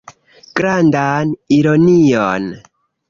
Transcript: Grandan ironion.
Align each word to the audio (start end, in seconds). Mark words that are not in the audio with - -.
Grandan 0.59 1.35
ironion. 1.59 2.49